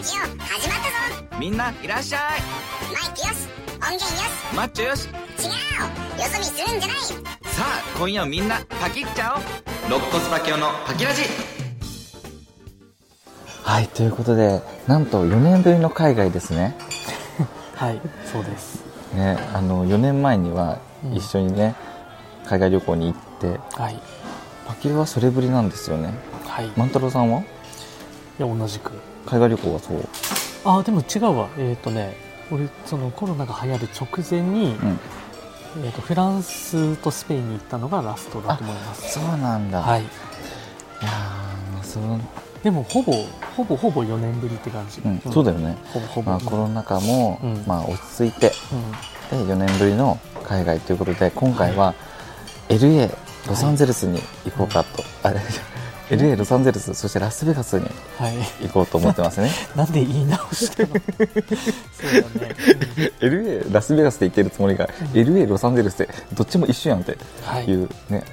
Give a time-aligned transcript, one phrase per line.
[0.00, 0.78] ジオ始まっ
[1.28, 1.38] たぞ。
[1.40, 2.20] みんないらっしゃい。
[2.92, 3.48] マイクよし。
[3.82, 4.54] 音源よし。
[4.54, 5.08] マッチョよし。
[5.08, 5.16] 違う。
[6.20, 6.98] よそ見するんじゃない。
[6.98, 9.42] さあ今夜みんなパキっちゃおう
[9.86, 11.22] 肋骨パキオのパキラジ。
[13.64, 16.76] はいということでなんと4年ぶりの海外ですね。
[17.74, 18.84] はい、そうです。
[19.14, 21.14] ねあの4年前にはうん。
[21.14, 21.74] 一緒にね、
[22.46, 23.60] 海外旅行に行って。
[23.74, 24.00] はい。
[24.68, 26.14] パキオはそれぶりなんですよね。
[26.46, 26.68] はい。
[26.68, 26.72] い。
[26.76, 27.42] 万太郎さんは？
[28.42, 28.92] や、同じく。
[29.26, 30.08] 海外旅行はそう？
[30.64, 31.48] あ、でも違うわ。
[31.58, 32.16] えっ、とね、
[32.50, 35.00] 俺、そのコロナが流行る直前に、うん
[35.84, 39.12] えっ、と、フランスとスペインに行ったのがラストだと思います。
[39.12, 40.02] そうなんだ、はい。
[40.02, 42.02] いやーそう、
[42.64, 43.12] でも、ほぼ、
[43.56, 45.00] ほぼほぼ4年ぶりって感じ。
[45.04, 46.30] うんそうだよね、ほぼほぼ。
[46.32, 48.52] まあ、コロナ禍も、うんまあ、落ち着いて
[49.30, 49.46] うん。
[49.46, 51.94] で4年ぶりの海外ということで今回は
[52.70, 53.14] LA
[53.46, 55.40] ロサンゼルスに行こうかと、あれ
[56.10, 57.86] LA ロサンゼルスそしてラスベガスに
[58.18, 58.36] はい。
[58.66, 60.88] 行こうと思ってますね なんで言い直したの？
[60.88, 60.98] そう
[62.40, 62.54] だね。
[63.20, 68.24] LA ラスベガスで行ってるつもりが、LA ロサンゼルスでどっちも一緒やんってはいいうね、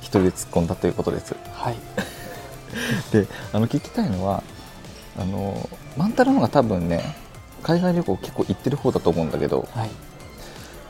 [0.00, 1.76] 一人で突っ込んだということですはい。
[3.12, 4.42] であの聞きたいのは
[5.18, 7.16] あの万太郎の方が多分ね
[7.62, 9.90] 海外旅行結構行ってる方だと思うんだけどはい。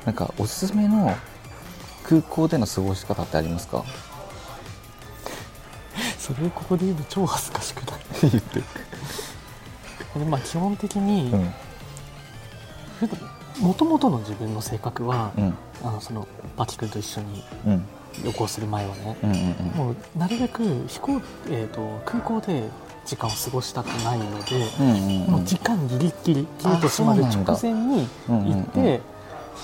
[0.04, 1.14] なんかおすすめの
[2.04, 3.84] 空港での過ごし方ってありますか？
[6.34, 8.00] それをここで言うの超恥ずかしくない？
[8.22, 8.60] 言って
[10.18, 11.52] でまあ、基本的に、うん。
[13.60, 15.54] もともとの自分の性格は、うん。
[15.82, 17.86] あのそのバキ君と一緒にうん。
[18.24, 19.38] 旅行する前はね、うんうん
[19.76, 22.64] もうなるべく飛行、えー、と空港で
[23.06, 25.30] 時間を過ごしたくないので、うんうんうん。
[25.30, 28.92] もう時間ギリギリゲート閉まる直前に行って、うんうん。
[28.94, 29.00] うん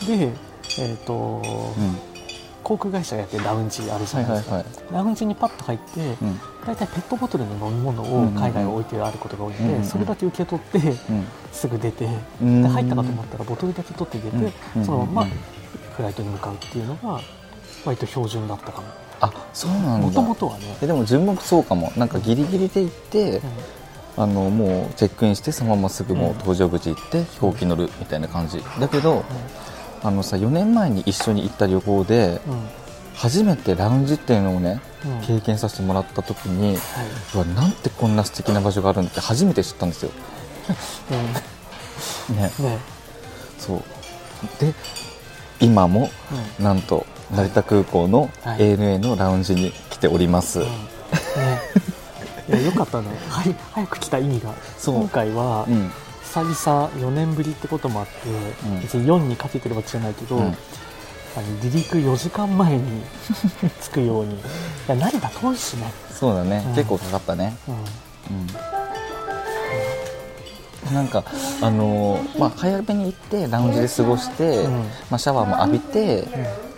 [0.07, 0.33] で、
[0.79, 1.43] えーと
[1.77, 1.97] うん。
[2.63, 4.93] 航空会社がやってるラウンジあるじゃないですか、はいはいはい。
[4.93, 9.85] ラウンジにパッと入って、うん大体ペットボトルの飲み物を海外に置いてあることが多いので、うんうんうん。
[9.85, 11.25] それだけ受け取ってうん。
[11.53, 12.09] すぐ出て、
[12.43, 12.63] うん。
[12.63, 14.85] で入ったかと思ったらボトルだけ取って出て、うん。
[14.85, 15.31] そのままうん
[15.97, 17.21] フライトに向かうっていうのが
[17.85, 18.89] 割と標準だったかも。
[19.21, 20.07] あそうなんだ。
[20.07, 21.91] もともとはね、えでも自分もそうかも。
[21.97, 23.41] なんかギリギリで行って、
[24.19, 28.63] あのもうチェックインしてそのまますぐもう搭乗口行って飛行機乗るみたいな感じ。
[28.79, 29.25] だけど
[30.03, 32.41] あのさ4年前に一緒に行った旅行で
[33.17, 35.21] 初めてラウンジっていうのをねうん。
[35.27, 36.83] 経験させてもらった時には
[37.35, 40.11] うわなんてこんな素敵な場所があるんだって初めて知ったんですよ、
[41.11, 42.79] い、ね、うん、ね。
[43.59, 43.83] そう。
[44.61, 44.75] で
[45.61, 46.11] 今も
[46.59, 46.65] うん。
[46.65, 48.61] なんと成田空港のはい。
[48.61, 50.67] ANA のラウンジに来ております、うん。
[50.67, 50.71] ね。
[52.49, 53.09] いやよかったね。
[53.29, 54.53] はい早く来た意味が。
[54.85, 55.91] 今回はうん。
[56.23, 58.81] 久々4年ぶりってこともあって、ん。
[58.83, 60.57] 別に4にかけてるわけじゃないけど、うん
[61.37, 63.03] あの離陸4時間前に
[63.83, 64.35] 着くように。
[64.35, 64.39] い
[64.89, 66.75] や成田遠いしね、そうだね、うん。
[66.75, 67.57] 結構かかったね。
[67.69, 67.75] うん。
[67.75, 68.47] うん。
[70.95, 71.25] なんか
[71.61, 74.73] あのーまあ早めに行ってラウンジで過ごして、うん。
[74.73, 76.25] まあ、シャワーも浴びて、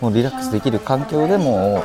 [0.01, 1.83] もうリラックスできる環境でも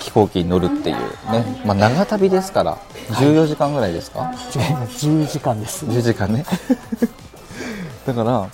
[0.00, 0.96] 飛行機に乗るっていう
[1.30, 2.78] ね、まあ、長旅ですから
[3.10, 5.06] 14時間ぐらいですか、違います。
[5.06, 5.84] 10時間です。
[5.86, 6.44] 10時間ね。
[8.06, 8.48] だから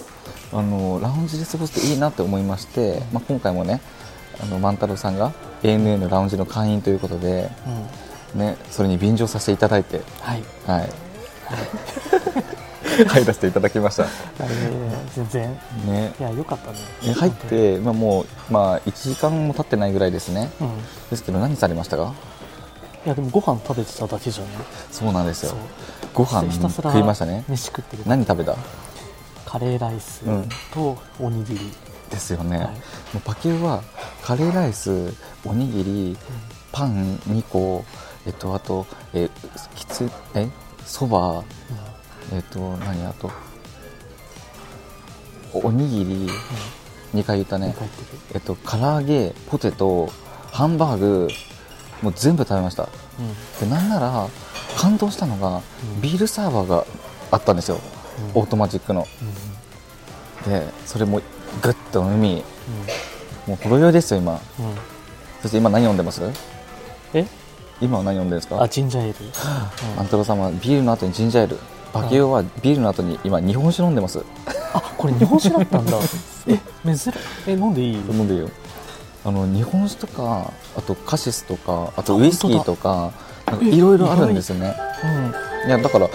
[0.53, 3.81] あのラウンジで過ごすといいなって思いまして、まあ、今回もね
[4.41, 7.51] あの万太郎さんが ANA のラウンジの会員ということで、
[8.34, 8.41] うん。
[8.41, 10.43] ね、それに便乗させていただいて、はい。
[10.67, 10.91] はい、
[13.09, 14.07] 入らせていただきました、
[15.15, 15.59] 全然。
[15.87, 16.78] ね、いやよかったね。
[17.07, 20.51] え入って、まあ、もう、まあ、1時間も経ってないぐらいですね。
[20.61, 20.67] うん。
[20.67, 20.71] い
[21.11, 22.13] ですけど何されましたか？
[23.07, 24.53] やでもご飯食べてただけじゃない
[24.91, 25.55] そうなんですよ。
[26.13, 27.45] ご飯食いましたね。
[27.49, 28.57] 飯食ってる何食べた？
[29.47, 30.49] カレーライスうん。
[30.75, 31.73] とおにぎり、
[32.11, 32.67] ですよね、はい。
[32.67, 32.73] も
[33.17, 33.83] うパキューは
[34.23, 35.15] カレーライス
[35.45, 36.17] おにぎり
[36.73, 37.84] パン2個
[38.27, 39.31] えっとあとえ
[39.75, 40.49] きつえ
[40.84, 41.43] そば
[42.33, 43.31] えっと何あと
[45.53, 46.28] おおにぎり
[47.15, 47.75] 2回言ったね。
[48.34, 50.11] えっと唐揚げポテト
[50.53, 51.28] ハンバーグ
[52.03, 52.89] もう全部食べました。
[53.61, 54.28] でなんなら
[54.77, 56.01] 感動したのが、うん。
[56.03, 56.84] ビールサーバーが
[57.31, 57.96] あったんですよ、うん
[58.34, 59.07] オートマチックの。
[60.47, 60.53] うん。
[60.53, 61.21] でそれも
[61.63, 62.45] グッと飲み
[63.47, 64.41] うもうほろ酔いですよ今。
[65.42, 66.22] そして今何飲んでます？
[67.15, 67.27] え？
[67.80, 68.63] 今は何飲んでるんですか？
[68.63, 69.97] あジンジャーエール、うん。
[69.97, 71.59] 万太郎さんはビールの後にジンジャーエール。
[71.92, 74.22] パキオはビールの後に今日本酒飲んでます。
[74.74, 75.98] あこれ日本酒だったんだ。
[76.48, 77.13] え珍
[77.47, 77.95] え飲んでいい？
[77.95, 78.51] 飲んでいいよ。
[79.24, 83.13] あの日本酒とかあとカシスとかあとウイスキーとか
[83.60, 84.77] いろいろあるんですよね。
[85.65, 85.68] うん。
[85.68, 86.09] いやだから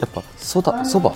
[0.00, 1.14] やっぱそだそば？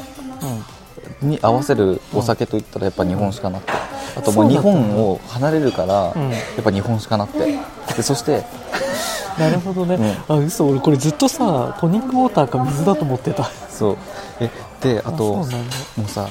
[1.23, 3.73] に合わせるお酒といったらやっぱ日本酒かなって、
[4.17, 6.31] あともう日本を離れるから、うん。
[6.31, 7.59] やっぱ日本酒かなって。
[7.95, 8.45] でそして
[9.39, 13.51] なるほどね、あ嘘俺これずっとさトニックウォーターか水だと思ってた。
[13.71, 13.97] そう。
[14.41, 14.51] え
[14.81, 16.29] であともうさ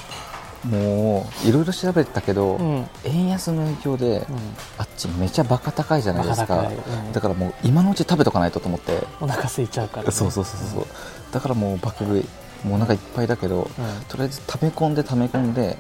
[0.64, 2.90] もういろいろ調べてたけど、うん。
[3.06, 4.36] 円安の影響で、うん。
[4.78, 7.14] あっちめちゃバカ高いじゃないですか、うん。
[7.14, 10.88] だからもう今のうち食べとかないとと思って、お腹空いちゃうから、ね、そうそうそうそう
[11.32, 12.26] だからもう爆食い
[12.64, 13.70] もうお腹いっぱいだけど、
[14.08, 15.78] とりあえず溜め込んで溜め込んで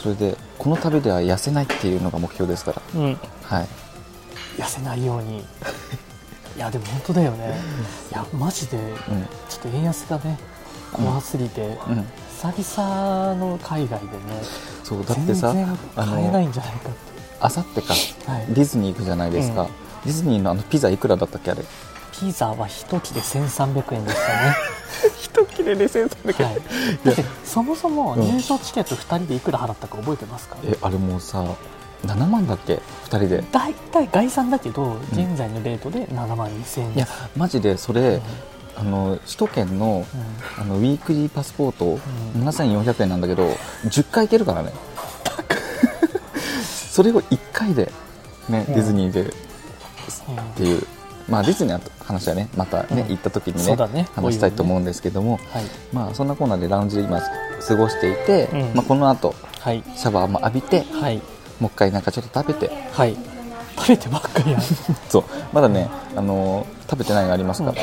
[0.00, 2.82] それでこの旅では痩せないっていうのが目標ですから。
[3.44, 3.66] はい。
[4.56, 5.44] 痩せないように。
[6.56, 7.54] いやでも本当だよね。
[8.10, 8.84] いやマジでうん。
[9.48, 10.38] ちょっと円安がね
[10.92, 12.06] 怖すぎて、うん。
[12.42, 14.10] 久々の海外でね
[14.82, 16.98] そうだってさ全然あ買えないのんじゃないかって。
[17.40, 17.94] あさってか。
[17.94, 18.46] はい。
[18.48, 19.68] ディズニー行くじゃないですか、うん。
[20.04, 21.62] ディズニーのあのピザいくらだったっけあれ？
[22.20, 24.56] ピザは一切れ1300円でしたね。
[25.18, 26.60] 一切れで1300はい、
[27.04, 31.44] だってそもそも入場チケット2人でいくら払ったか覚えてますか、えあれもうさ
[32.06, 33.44] 7万だっけ？2人で。
[33.52, 36.94] 大体概算だけど現在のレートで7万2000円。
[36.94, 38.20] いやマジでそれ、
[38.76, 40.06] あの首都圏の
[40.58, 41.84] あのウィークリーパスポート、
[42.38, 42.48] ん。
[42.48, 43.46] 7400円なんだけど
[43.86, 44.72] 10回行けるからね。
[46.90, 47.90] それを1回で、
[48.48, 49.24] ね、うんディズニーでっ
[50.28, 50.36] うん。
[50.54, 50.86] ていう、
[51.30, 53.08] まあ、ディズニーの話はねまたね、うん。
[53.08, 54.08] 行った時にねね。
[54.14, 55.64] 話したいと思うんですけども、はい。
[55.92, 58.60] まあ、そんなコーナーでラウンジで今過ごしていて、うん。
[58.74, 59.82] まあ、この後はい。
[59.94, 61.16] シャワーも浴びてはい。
[61.60, 62.70] もう一回なんかちょっと食べて。
[62.92, 63.16] はい。
[63.76, 64.60] 食べてばっかりやん。
[65.08, 65.24] そう。
[65.52, 67.74] まだね、あのー食べてないのありますから、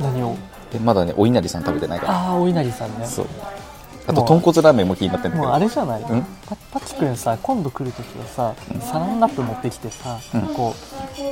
[0.00, 0.36] 何を？
[0.72, 2.12] でまだねお稲荷さん食べてないから。
[2.16, 3.04] ああお稲荷さんね。
[3.04, 3.26] そう
[4.10, 6.02] あと豚骨ラーメンも気になってるんだけもうどあれじゃない？
[6.02, 6.22] うん？
[6.48, 10.40] パパチ君さ今度来るときはさサランラップ持ってきてさ、うん。
[10.54, 10.74] こ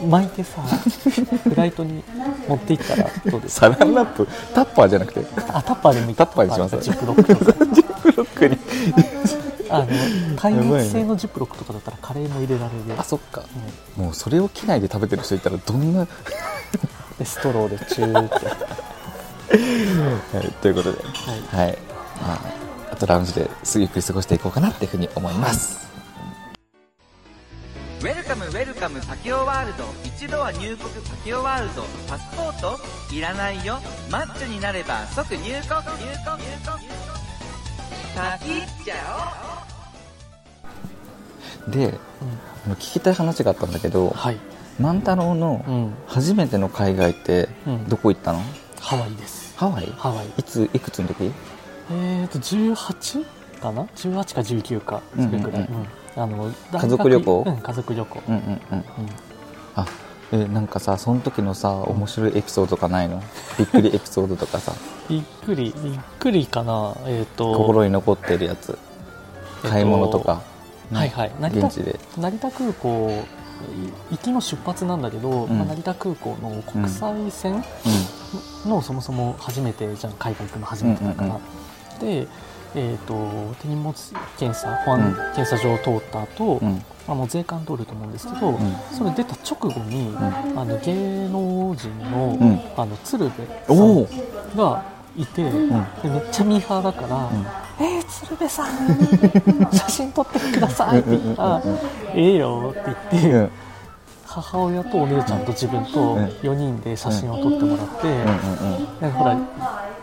[0.03, 0.63] う巻いてさ
[1.45, 2.03] フライトに
[2.49, 3.61] 持っていったらどうです？
[3.61, 4.27] かサランラップ？
[4.55, 5.25] タッパーじゃなくて？
[5.53, 6.81] あタッパーでもいいタッパーにします？
[6.81, 7.53] ジップロックとか。
[7.75, 8.59] ジップロックに。
[9.71, 9.87] あの
[10.39, 12.99] 耐熱性のジップロックとかだったらカレーも入れられる。
[12.99, 13.43] あそっか。
[13.99, 14.05] うん。
[14.05, 16.07] もうそれを機内で食べてる人いたらどんな、は
[17.19, 18.47] でストローでチューって。
[20.49, 20.99] い、ということで。
[21.03, 21.67] はい。
[21.67, 21.79] はい、
[22.23, 22.41] まあ、
[22.99, 25.89] とラウンジですぐゆっくり過ごしていこうかなっていうふうに思います、
[28.01, 32.79] welcome welcome パキオ world 一度は入国パキオ worldパスポート
[33.15, 33.79] いらないよ。
[34.11, 35.51] マッチョになれば即入国。
[35.51, 35.63] 入国。
[35.63, 37.09] 入国。
[38.15, 38.95] パキっちゃ
[41.69, 41.95] で
[42.67, 44.39] あの聞きたい話があったんだけどはい、
[44.81, 47.49] 万太郎の、初めての海外って
[47.89, 48.41] どこ行ったの、
[48.81, 51.33] ハワイですハワイハワイいついくつの時
[51.91, 53.25] えーと18
[53.61, 55.69] かな？18か19かそれくらい、
[56.17, 57.45] あの家族旅行？
[57.47, 58.51] うん家族旅行、うんうんうん。
[58.51, 58.85] うん。
[59.75, 59.87] あ
[60.31, 63.23] えなんかさその時のさ面白いエピソードとかないの？
[63.59, 64.73] びっくりエピソードとかさ。
[65.09, 66.95] びっくりびっくりかな。
[67.07, 68.71] えっ、と心に残ってるやつ。
[68.71, 70.43] えっと買い物とか、
[70.91, 71.33] ねはいはい。
[71.41, 71.99] 成田現地で。
[72.17, 73.25] 成田空港
[74.11, 75.59] い行きの出発なんだけど、うん。
[75.59, 77.65] まあ、成田空港の国際線
[78.67, 81.41] のそもそも初めてじゃん海外行くの初めてだから、
[82.07, 83.95] えー、と手荷物
[84.39, 86.69] 検査保安検査場を通った後、うん。
[86.69, 86.83] うん。
[87.09, 88.59] あの税関通ると思うんですけど、ん。
[88.93, 92.61] それ出た直後に、あの芸能人の,、うん。
[92.77, 94.85] あの鶴瓶さんが
[95.17, 97.31] いて、でめっちゃミーハーだから
[97.81, 98.67] 「えー、鶴瓶さん
[99.73, 101.79] 写真撮ってください」って言ったらうんうんうん
[102.15, 103.51] 「ええよ」って言って、うん。
[104.27, 106.25] 母親とお姉ちゃんと自分とうん。
[106.27, 108.13] 4人で写真を撮ってもらって、うん。
[108.13, 108.27] うん。
[109.01, 109.13] なん。
[109.13, 109.37] かほら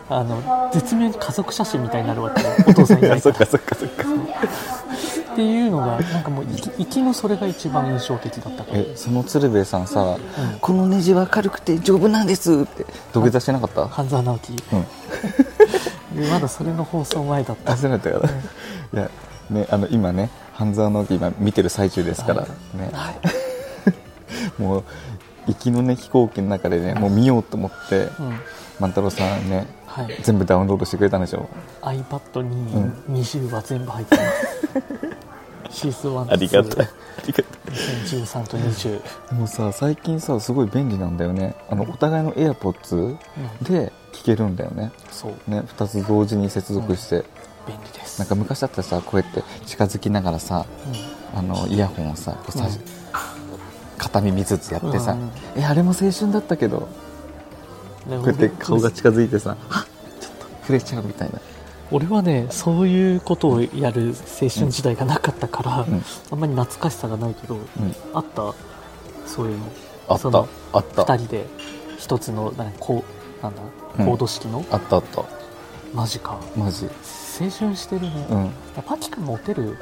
[0.08, 4.04] あの絶妙に家族写真みたいになるわけよお父さんいうんない そっかそっかそっか。
[5.32, 6.44] っていうのがなんかもう
[6.78, 8.78] 行きのそれが一番印象的だったから。
[8.78, 10.18] えその鶴瓶さんさ、うん。
[10.60, 12.86] このネジは軽くて丈夫なんですって。
[13.12, 13.86] 土下座してなかった？
[13.88, 14.52] 半沢直樹。
[14.72, 14.86] うん。
[16.22, 17.72] でまだそれの放送前だった。
[17.72, 19.10] あそうだったから、いや
[19.50, 22.78] ねあの今ね半沢直樹今見てる最中ですから、はい。
[22.78, 22.90] ね。
[22.92, 23.16] はい。
[24.62, 24.84] もう
[25.46, 28.40] 行きのね飛行機の中でねもう見ようと思って、うん。
[28.80, 31.48] 万太郎さんねはい、全部ダウンロードしてくれたんでしょ
[31.80, 33.14] ？iPad うん。
[33.14, 34.22] に20は全部入ってま
[35.70, 36.86] す、 シーズン1ありがたい。
[36.86, 36.90] あ
[37.26, 39.00] りがた2013と20、
[39.32, 41.54] いもうさ最近さすごい便利なんだよね。
[41.70, 43.16] あのお互いの AirPods
[43.62, 44.92] で聞けるんだよね。
[45.10, 45.50] そう。
[45.50, 47.24] ね2つ同時に接続して、
[47.66, 48.18] 便利です。
[48.18, 50.66] なんか昔だったらさこうやって近づきながらさ
[51.34, 52.95] あのイヤホンをさこうさ、うん
[54.08, 56.88] 片耳ずつやってさ、うんえあれも青春だったけど。
[58.08, 59.84] うん、こうやって顔が近づいてさあ
[60.20, 61.40] ちょっと触れちゃうみたいな。
[61.90, 66.04] 俺はねそういうことをやる青春時代がなかったから、ん。
[66.30, 67.60] あんまり懐かしさがないけど、ん。
[68.14, 68.54] あった？
[69.26, 69.64] そういうの。
[70.08, 70.28] あった。
[70.28, 71.02] あった。
[71.02, 71.46] 2人で
[71.98, 73.04] 一つのなんかこ
[73.40, 73.62] うなんだ？
[73.98, 74.06] うん。
[74.06, 75.24] コード式の、あったあった。
[75.94, 76.38] マジか。
[76.56, 76.86] マジ。
[77.40, 78.50] 青春してるね、うん。
[78.82, 79.76] パキ君モテる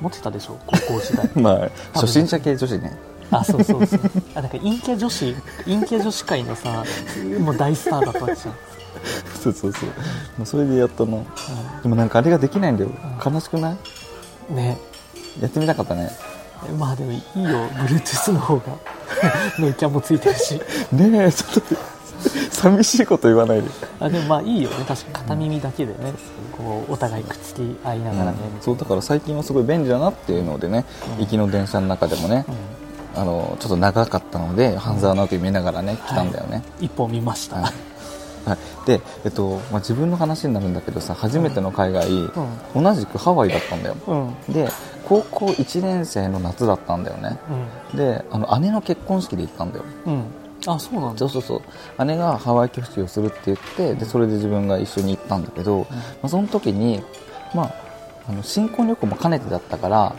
[0.00, 0.58] モテたでしょ？
[0.66, 1.30] 高校時代。
[1.40, 2.96] まあ初心者系女子ね
[3.30, 4.00] あそうそうそう。
[4.34, 6.84] あなんか陰キャ女子陰キャ女子界のさ
[7.40, 8.54] もう大スターだったわけじゃん。
[9.42, 9.88] そうそうそう。
[10.38, 11.26] もうそれでやったの、
[11.82, 12.90] でもなんかあれができないんだよ、
[13.24, 13.72] 悲しくな
[14.50, 14.54] い？
[14.54, 14.78] ね。
[15.40, 16.10] やってみたかったね。
[16.78, 17.66] まあでもいいよ。
[17.68, 18.62] Bluetooth の方が。
[19.58, 20.54] ノイキャンもついてるし。
[20.92, 21.74] ねえちょっと
[22.50, 23.68] 寂しいこと言わないで。
[24.00, 24.76] あでもまあいいよね。
[24.88, 26.12] 確か片耳だけでね、
[26.56, 30.86] こうお互いくっつき合いながらね、そうだから最近はすごい便利だなっていうのでね、
[31.18, 32.46] 行きの電車の中でもね、
[33.16, 37.72] あのちょっと長かったので半沢直樹見ながらね、来たんだよね、一本見ました、はい。
[38.44, 42.08] はい、で、えっとまあ、自分の話になるんだけどさ初めての海外、
[42.74, 44.52] 同じくハワイだったんだよ、うん。
[44.52, 44.68] で
[45.08, 47.38] 高校1年生の夏だったんだよね、
[47.94, 49.84] であの姉の結婚式で行ったんだよ。
[50.06, 50.24] うん、うん、
[50.66, 51.18] あそうなんだ。
[51.18, 51.62] そうそうそ
[51.98, 52.04] う。
[52.04, 57.02] 姉がハワイ挙式をするって言ってでそれで自分が一緒に行ったんだけど、まあ、その時に、
[57.54, 57.74] まあ、
[58.28, 60.14] あの新婚旅行も兼ねてだったから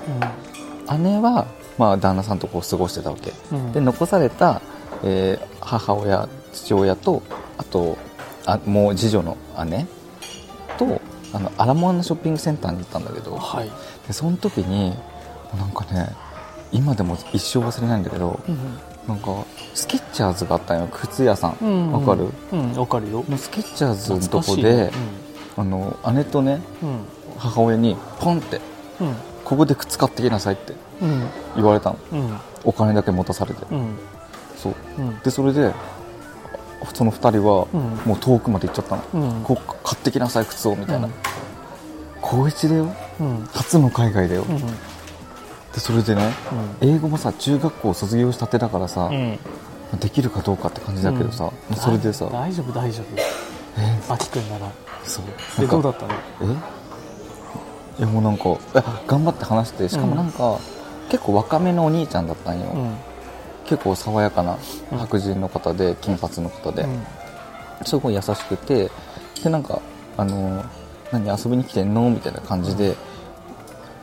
[0.97, 3.71] 姉は、まあ、旦那さんとこう過ごしてたわけ、うん。
[3.73, 4.61] で残された、
[5.03, 7.23] えー母親父親と
[7.57, 7.97] あと
[8.45, 9.87] あもう次女の姉
[10.77, 11.01] と
[11.33, 13.71] あのアラモアナショッピングセンターに行ったんだけど、はい、
[14.07, 14.93] でその時に
[15.57, 16.09] なんかね
[16.71, 18.57] 今でも一生忘れないんだけど、うん
[19.07, 20.87] なんかスケッチャーズがあったんよ。
[20.91, 21.57] 靴屋さん。
[21.61, 22.27] うんわ、かる？
[22.51, 23.23] うんわかるよ。
[23.27, 24.91] もうスケッチャーズのとこでね、
[25.57, 27.05] あの姉とねうん。
[27.37, 28.59] 母親にポンって
[28.99, 29.15] うん
[29.45, 31.99] ここで靴買ってきなさいってうん言われたの。
[32.11, 32.37] うん。
[32.65, 33.95] お金だけ持たされて、うん。
[34.57, 34.73] そう。
[34.97, 35.19] うん。
[35.19, 35.71] でそれで
[36.93, 37.81] その2人はうん。
[38.05, 39.43] もう遠くまで行っちゃったの、うん。
[39.43, 41.13] こう買ってきなさい靴をみたいな、うん。
[42.21, 42.93] 高1だよ。
[43.19, 43.45] うん。
[43.53, 44.57] 初の海外だよ、うん。
[44.57, 44.65] で
[45.75, 46.33] それでね
[46.81, 49.37] 英語もさ中学校卒業したてだからさ、うん。
[49.99, 51.75] できるかどうかって感じだけどさ、うん。
[51.75, 53.05] それでさ大丈夫大丈夫。
[53.77, 54.01] え？
[54.09, 54.71] あきくんなら。
[55.03, 55.25] そう。
[55.61, 56.13] でどうだったの？
[56.13, 56.55] え？
[57.97, 60.59] いやもうなんかえ頑張って話してしかもなんか、
[61.09, 62.95] 結構若めのお兄ちゃんだったんよ、うん。
[63.65, 64.57] 結構爽やかな
[64.91, 64.97] うん。
[64.97, 67.05] 白人の方で金髪の方で、うん。
[67.85, 68.89] すごい優しくて
[69.43, 69.81] でなんか
[70.17, 70.63] あの
[71.11, 72.95] 何遊びに来てんのみたいな感じで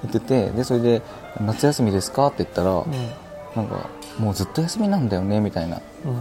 [0.03, 1.03] 言っててでそれで
[1.41, 2.93] 「夏休みですか?」って言ったら、うん。
[3.55, 3.87] なんか
[4.19, 5.77] 「もうずっと休みなんだよね」みたいな。
[5.77, 6.17] ってうん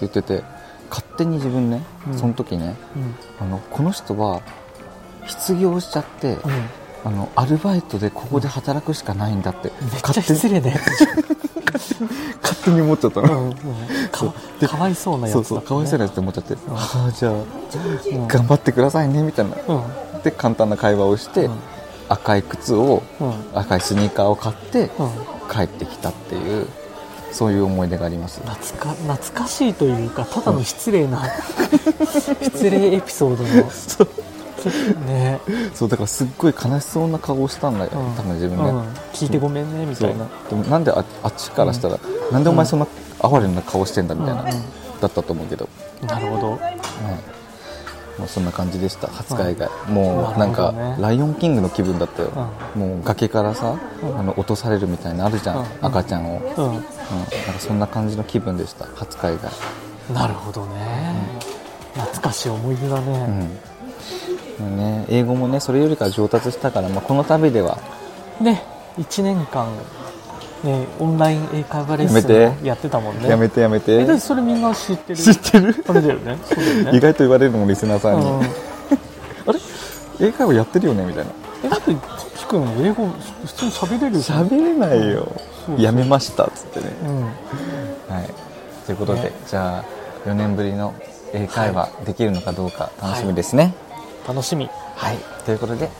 [0.00, 0.42] 言ってて
[0.90, 2.18] 勝手に自分ね、うん。
[2.18, 3.14] その時ねうん。
[3.40, 4.40] あのこの人は
[5.26, 6.40] 失業しちゃって、うん
[7.04, 9.72] あのアルバイトでここで働くしかないんだって。
[9.80, 11.06] めっちゃ失礼なやつじ
[12.42, 13.54] 勝手に思っちゃったゃん、うの、んうん、
[14.10, 15.62] かかわいそうなやつだそうそう。
[15.62, 18.28] かわいそうなやつって思っちゃって、ああじゃあ、うん。
[18.28, 19.56] 頑張ってくださいねみたいな。
[19.68, 20.22] うん。
[20.22, 21.58] で簡単な会話をして、うん。
[22.08, 23.58] 赤い靴をうん。
[23.58, 25.10] 赤いスニーカーを買ってうん。
[25.50, 26.66] 帰ってきたっていう
[27.32, 28.40] そういう思い出があります。
[28.40, 31.22] 懐か懐かしいというかただの失礼な
[32.42, 33.70] 失礼エピソードの
[34.68, 35.40] ね。
[35.74, 38.14] そうだからすっごい悲しそうな顔をしたんだよ、うん。
[38.14, 38.80] 多分自分ね、うん、
[39.12, 40.28] 聞いてごめんねみたいな。
[40.48, 41.98] でもなんでああっちからしたら、
[42.30, 42.86] なんでお前そんな
[43.20, 44.52] 哀れな顔してんだみたいな、うんうん。
[45.00, 45.68] だったと思うけど、
[46.06, 46.50] なるほど。
[46.52, 46.78] はい
[48.18, 52.30] もうそんな感じでした初海外、もうなんか、ねライオンキングの気分だったよ、
[52.76, 54.18] うもう崖からさ、うん。
[54.18, 55.64] あの落とされるみたいなのあるじゃん、うん。
[55.80, 56.74] 赤ちゃんを、うん、うん。
[56.74, 56.90] なんか
[57.58, 59.50] そんな感じの気分でした初海外。
[60.12, 61.14] なるほどね、
[61.94, 63.71] 懐かしい思い出だね、うん
[64.62, 67.78] ね、英語もねそれよりかは上達したから、まあ、この旅では。
[68.40, 68.62] ね
[68.98, 69.66] 1年間
[70.64, 72.28] ねオンライン英会話レッス
[72.60, 73.28] ンをやってたもんね。
[73.28, 74.00] やめてやめて。
[74.00, 75.16] えそれみんな知ってる？
[75.16, 75.84] 知ってる？
[75.88, 76.36] あれだよね。
[76.36, 76.40] ね
[76.92, 78.42] 意外と言われるのもリスナーさんに、うん。
[79.46, 79.60] あれ？
[80.20, 81.30] 英会話やってるよねみたいな。
[81.64, 83.06] えだってパピ君英語
[83.44, 85.32] 普通に喋れる喋れないよ、
[85.66, 87.22] そうやめましたっつってね、うん。
[87.22, 87.30] は
[88.22, 88.30] い、
[88.86, 89.32] ということで、ね。
[89.46, 90.94] じゃあ4年ぶりの
[91.32, 93.74] 英会話できるのかどうか楽しみですね
[94.26, 94.68] 楽しみ。
[94.96, 95.90] はい、ということで、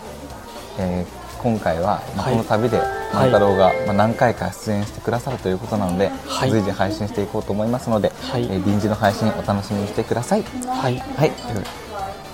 [0.78, 2.36] えー今回は、まあはい。
[2.36, 2.80] この旅で
[3.12, 6.50] 万太郎が、まあ、何回か出演してくださるということなので、はい。
[6.52, 8.44] 随時配信していこうと思いますので、はい。
[8.44, 10.42] えー臨時の配信お楽しみにしてください。
[10.42, 10.98] はい。
[10.98, 11.32] はい、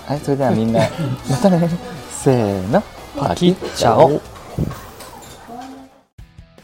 [0.05, 0.81] はい、それではみんな
[1.27, 1.67] またね。
[2.11, 2.83] せーの。
[3.17, 4.21] パキッチャオ。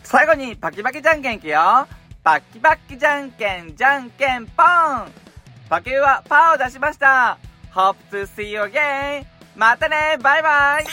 [0.04, 1.88] 最後にパキパキじゃんけんいくよ。
[2.24, 5.26] パキパキじゃんけんじゃんけんポン。
[5.68, 7.40] パキューはパーを出しました
[7.76, 10.86] Hope to see you again またねバイバイ